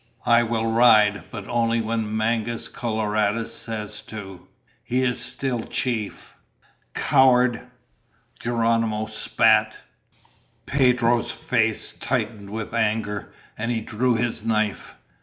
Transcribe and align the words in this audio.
"I 0.25 0.41
will 0.41 0.65
ride, 0.65 1.25
but 1.29 1.47
only 1.47 1.79
when 1.79 2.17
Mangus 2.17 2.67
Coloradus 2.67 3.53
says 3.53 4.01
to. 4.07 4.47
He 4.83 5.03
is 5.03 5.19
still 5.23 5.59
chief." 5.59 6.35
"Coward!" 6.95 7.67
Geronimo 8.39 9.05
spat. 9.05 9.77
Pedro's 10.65 11.29
face 11.29 11.93
tightened 11.93 12.49
with 12.49 12.73
anger, 12.73 13.31
and 13.55 13.69
he 13.69 13.79
drew 13.81 14.15
his 14.15 14.43
knife. 14.43 14.95